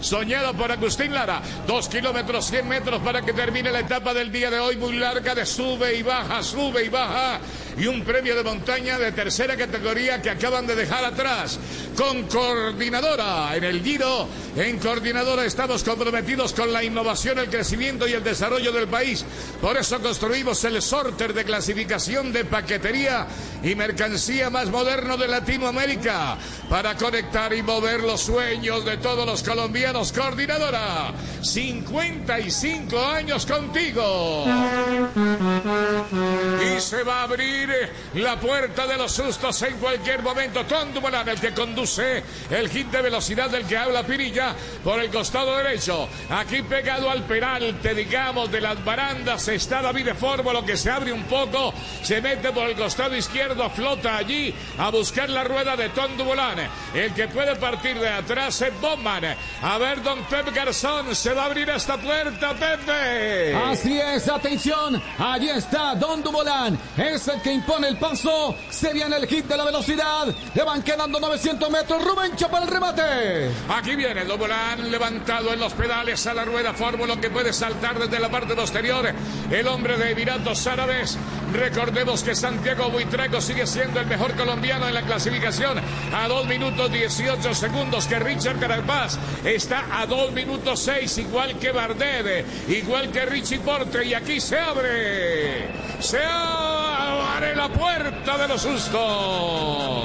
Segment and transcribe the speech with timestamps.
[0.00, 1.42] soñado por Agustín Lara.
[1.66, 5.34] Dos kilómetros, 100 metros para que termine la etapa del día de hoy, muy larga
[5.34, 7.40] de sube y baja, sube y baja.
[7.78, 11.58] Y un premio de montaña de tercera categoría que acaban de dejar atrás.
[11.96, 14.28] Con coordinadora en el Giro.
[14.56, 19.24] En coordinadora estamos comprometidos con la innovación, el crecimiento y el desarrollo del país.
[19.60, 23.26] Por eso construimos el sorter de clasificación de paquetería
[23.62, 26.38] y mercancía más moderno de Latinoamérica
[26.70, 29.85] para conectar y mover los sueños de todos los colombianos.
[29.86, 34.44] Coordinadora, 55 años contigo.
[36.60, 37.70] Y se va a abrir
[38.14, 40.64] la puerta de los sustos en cualquier momento.
[40.66, 45.08] Tondo Morán, el que conduce el hit de velocidad del que habla Pirilla por el
[45.08, 46.08] costado derecho.
[46.30, 51.12] Aquí pegado al peralte, digamos, de las barandas está David de Fórmula que se abre
[51.12, 51.72] un poco,
[52.02, 56.58] se mete por el costado izquierdo, flota allí a buscar la rueda de Tondo Morán.
[56.92, 59.36] El que puede partir de atrás es Bowman.
[59.78, 63.54] Ver, don Pep Garzón, se va a abrir esta puerta, Pepe.
[63.54, 69.16] Así es, atención, allí está Don Dumoulin, es el que impone el paso, se viene
[69.16, 73.50] el hit de la velocidad, le van quedando 900 metros, Rubén para el remate.
[73.68, 78.20] Aquí viene Dumoulin levantado en los pedales a la rueda Fórmula que puede saltar desde
[78.20, 79.12] la parte posterior,
[79.50, 81.18] el hombre de Emiratos Árabes,
[81.52, 85.80] recordemos que Santiago Buitrago sigue siendo el mejor colombiano en la clasificación,
[86.14, 91.72] a 2 minutos 18 segundos que Richard Carapaz, está a 2 minutos 6, igual que
[91.72, 95.68] Bardet, igual que Richie Porte, y aquí se abre,
[96.00, 100.04] se abre la puerta de los sustos.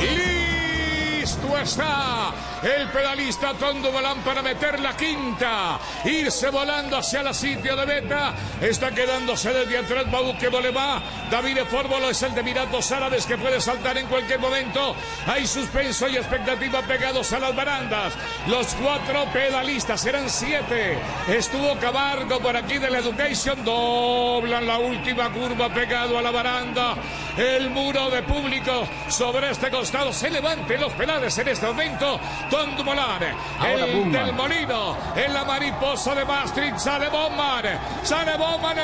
[0.00, 7.74] Listo está el pedalista Tondo Balán para meter la quinta, irse volando hacia la sitio
[7.76, 8.34] de meta.
[8.60, 11.02] Está quedándose desde atrás Babuque Boleva.
[11.30, 14.94] David Fórmolo es el de Miratos Árabes que puede saltar en cualquier momento.
[15.26, 18.12] Hay suspenso y expectativa pegados a las barandas.
[18.46, 20.98] Los cuatro pedalistas serán siete.
[21.28, 23.64] Estuvo Cabargo por aquí de la Education.
[23.64, 26.94] Doblan la última curva pegado a la baranda.
[27.36, 32.20] El muro de público sobre este costado se levante los pedales en este momento.
[32.52, 37.64] Don Dumoulin, el del Molino, en la mariposa de Maastricht, sale Bowman,
[38.02, 38.76] sale Bowman,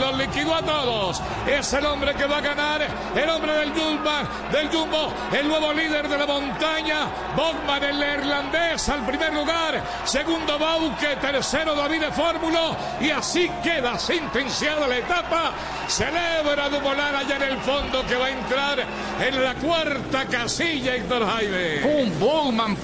[0.00, 1.22] lo liquidó a todos.
[1.46, 2.80] Es el hombre que va a ganar,
[3.14, 4.10] el hombre del Jumbo,
[4.50, 7.06] del Jumbo, el nuevo líder de la montaña,
[7.36, 14.00] Bowman, el neerlandés, al primer lugar, segundo Bauke, tercero David de Fórmula, y así queda
[14.00, 15.52] sentenciada la etapa.
[15.86, 18.78] Celebra Dumoulin allá en el fondo que va a entrar
[19.20, 22.02] en la cuarta casilla, Héctor Jaime.
[22.02, 22.76] Un Bowman,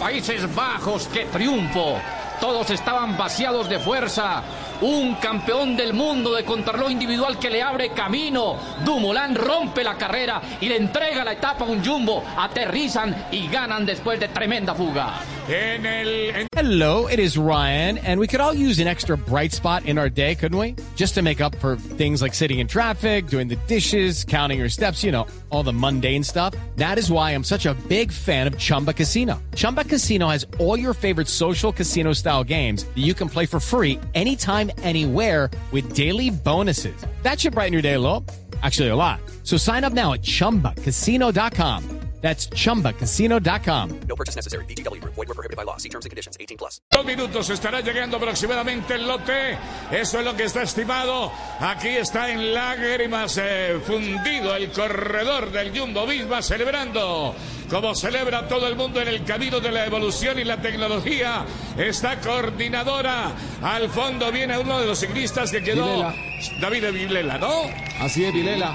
[0.54, 1.98] Bajos, qué triunfo.
[2.38, 4.42] Todos estaban vaciados de fuerza.
[4.80, 8.56] Un campeón del mundo de contrarreloj individual que le abre camino.
[8.84, 12.22] Dumoulin rompe la carrera y le entrega la etapa a un jumbo.
[12.36, 15.14] Aterrizan y ganan después de tremenda fuga.
[15.48, 16.48] En el, en...
[16.54, 20.10] Hello, it is Ryan, and we could all use an extra bright spot in our
[20.10, 20.76] day, couldn't we?
[20.94, 24.68] Just to make up for things like sitting in traffic, doing the dishes, counting your
[24.68, 26.54] steps, you know, all the mundane stuff.
[26.76, 29.40] That is why I'm such a big fan of Chumba Casino.
[29.54, 33.58] Chumba Casino has all your favorite social casino style games that you can play for
[33.58, 36.96] free anytime, anywhere with daily bonuses.
[37.22, 38.24] That should brighten your day a little.
[38.62, 39.20] Actually, a lot.
[39.42, 41.97] So sign up now at chumbacasino.com.
[42.20, 44.00] That's chumbacasino.com.
[44.08, 44.64] No purchase necessary.
[44.66, 45.02] BGW.
[45.04, 45.76] Void were prohibited by law.
[45.78, 46.36] See terms and conditions.
[46.40, 46.80] 18 plus.
[46.90, 49.56] Dos minutos estará llegando aproximadamente el lote.
[49.92, 51.32] Eso es lo que está estimado.
[51.60, 57.34] Aquí está en lágrimas eh, fundido el corredor del Jumbo Visma celebrando.
[57.70, 61.44] Como celebra todo el mundo en el camino de la evolución y la tecnología,
[61.76, 63.32] esta coordinadora.
[63.62, 65.84] Al fondo viene uno de los ciclistas que quedó.
[65.84, 66.14] Vilela.
[66.60, 67.64] David Vilela, ¿no?
[68.00, 68.74] Así es, Vilela.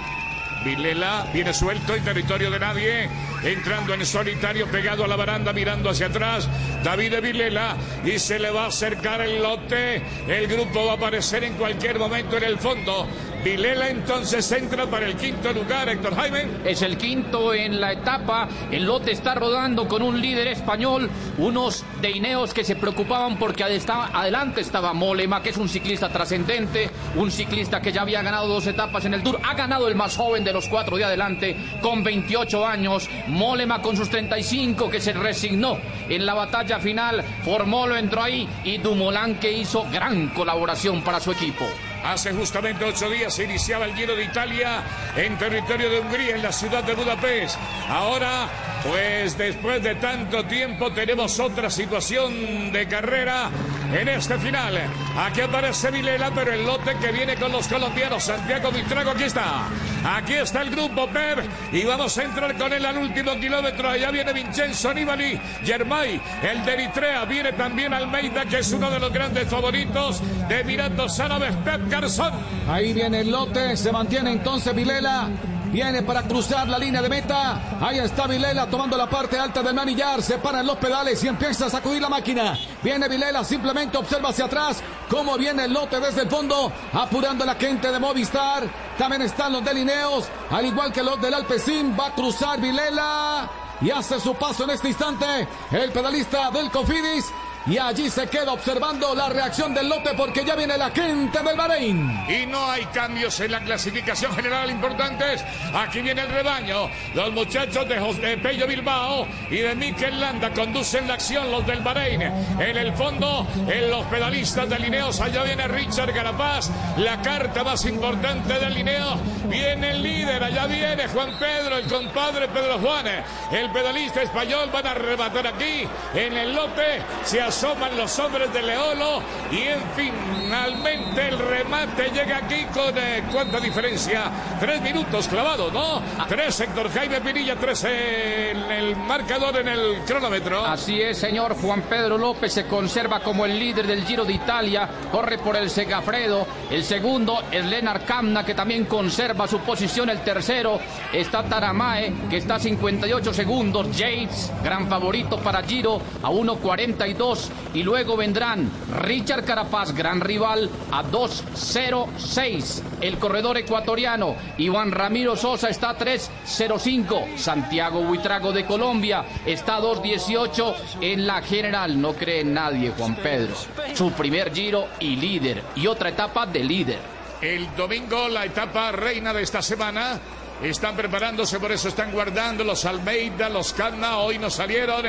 [0.64, 3.10] Vilela viene suelto en territorio de nadie,
[3.44, 6.48] entrando en solitario, pegado a la baranda, mirando hacia atrás.
[6.84, 10.02] David Vilela y se le va a acercar el lote.
[10.28, 13.08] El grupo va a aparecer en cualquier momento en el fondo.
[13.44, 16.46] Vilela entonces entra para el quinto lugar, Héctor Jaime.
[16.64, 18.48] Es el quinto en la etapa.
[18.72, 21.10] El lote está rodando con un líder español.
[21.38, 26.90] Unos deineos que se preocupaban porque estaba- adelante estaba Molema, que es un ciclista trascendente.
[27.16, 29.40] Un ciclista que ya había ganado dos etapas en el Tour.
[29.44, 33.10] Ha ganado el más joven de los cuatro de adelante con 28 años.
[33.28, 37.22] Molema con sus 35 que se resignó en la batalla final.
[37.44, 41.66] Formolo entró ahí y Dumoulin que hizo gran colaboración para su equipo.
[42.04, 44.84] Hace justamente ocho días se iniciaba el Giro de Italia
[45.16, 47.58] en territorio de Hungría, en la ciudad de Budapest.
[47.90, 48.50] Ahora,
[48.84, 53.50] pues después de tanto tiempo tenemos otra situación de carrera
[53.94, 54.80] en este final.
[55.18, 58.24] Aquí aparece Vilela, pero el lote que viene con los colombianos.
[58.24, 59.68] Santiago Vitrago, aquí está.
[60.06, 61.40] Aquí está el grupo Pep
[61.72, 63.90] y vamos a entrar con él al último kilómetro.
[63.90, 67.26] Allá viene Vincenzo Nibali, Germay, el de Eritrea.
[67.26, 72.34] Viene también Almeida, que es uno de los grandes favoritos de Mirando Árabes, Pep Garzón.
[72.68, 75.30] Ahí viene el lote, se mantiene entonces Vilela.
[75.74, 77.80] Viene para cruzar la línea de meta.
[77.82, 80.22] Ahí está Vilela tomando la parte alta del manillar.
[80.22, 82.56] Se paran los pedales y empieza a sacudir la máquina.
[82.84, 86.72] Viene Vilela, simplemente observa hacia atrás cómo viene el lote desde el fondo.
[86.94, 88.70] Apurando la gente de Movistar.
[89.00, 90.28] También están los delineos.
[90.52, 91.98] Al igual que los del Alpecin.
[92.00, 93.50] Va a cruzar Vilela.
[93.82, 95.26] Y hace su paso en este instante
[95.72, 97.26] el pedalista del Cofidis.
[97.66, 101.56] Y allí se queda observando la reacción del lote porque ya viene la gente del
[101.56, 102.26] Bahrein.
[102.28, 105.44] Y no hay cambios en la clasificación general importantes.
[105.74, 106.90] Aquí viene el rebaño.
[107.14, 111.80] Los muchachos de, José Pello Bilbao y de Mikel Landa conducen la acción los del
[111.80, 112.22] Bahrein.
[112.22, 116.70] En el fondo, en los pedalistas de Lineos, allá viene Richard Carapaz.
[116.98, 119.18] La carta más importante del Lineo.
[119.48, 123.06] Viene el líder, allá viene Juan Pedro, el compadre Pedro Juan.
[123.52, 125.88] El pedalista español van a arrebatar aquí.
[126.14, 129.22] En el lote se asoman los hombres de Leolo
[129.52, 134.24] y en finalmente el remate llega aquí con eh, cuánta diferencia.
[134.60, 140.66] Tres minutos clavados no tres Héctor Jaime Pinilla tres en el marcador en el cronómetro.
[140.66, 144.90] Así es, señor Juan Pedro López se conserva como el líder del Giro de Italia,
[145.12, 150.22] corre por el Segafredo, el segundo es Lenar Camna que también conserva su posición, el
[150.22, 150.80] tercero
[151.14, 157.43] está Taramae que está a 58 segundos, Yates, gran favorito para Giro a 1.42
[157.74, 158.70] y luego vendrán
[159.02, 167.38] Richard Carapaz, gran rival a 2.06, el corredor ecuatoriano Iván Ramiro Sosa está a 3.05,
[167.38, 173.54] Santiago Buitrago de Colombia está a 2.18 en la general, no cree nadie Juan Pedro,
[173.94, 175.64] su primer giro y líder.
[175.76, 177.00] Y otra etapa de líder.
[177.42, 180.20] el domingo la etapa reina de esta semana.
[180.62, 184.18] Están preparándose por eso están guardando los Almeida los Canna.
[184.20, 185.06] Hoy no salieron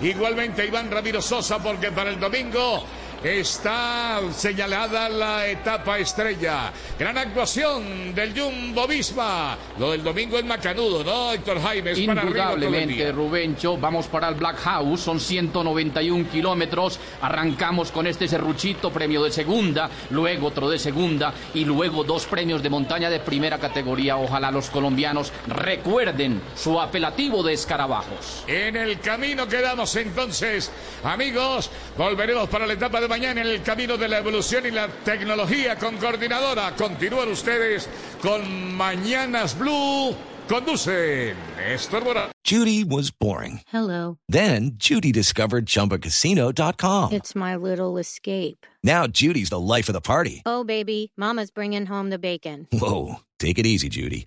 [0.00, 2.84] Igualmente Iván Ramiro Sosa porque para el domingo
[3.22, 6.72] está señalada la etapa estrella.
[6.98, 9.56] Gran actuación del Jumbo Visma.
[9.78, 11.92] Lo del domingo es macanudo, ¿no, Héctor Jaime?
[11.92, 13.10] Es Indudablemente.
[13.12, 19.32] Rubencho, vamos para el Black House, son 191 kilómetros, arrancamos con este serruchito, premio de
[19.32, 24.16] segunda, luego otro de segunda y luego dos premios de montaña de primera categoría.
[24.16, 28.44] Ojalá los colombianos recuerden su apelativo de escarabajos.
[28.46, 30.70] En el camino quedamos entonces,
[31.02, 31.70] amigos.
[31.96, 35.76] Volveremos para la etapa de mañana en el camino de la evolución y la tecnología
[35.76, 36.74] con coordinadora.
[36.76, 37.88] Continúan ustedes
[38.20, 40.14] con Mañanas Blue.
[40.48, 42.32] Conducen Néstor Morales.
[42.42, 43.60] Judy was boring.
[43.68, 44.16] Hello.
[44.28, 47.12] Then Judy discovered ChumbaCasino.com.
[47.12, 48.66] It's my little escape.
[48.82, 50.42] Now Judy's the life of the party.
[50.46, 52.66] Oh, baby, Mama's bringing home the bacon.
[52.72, 54.26] Whoa, take it easy, Judy.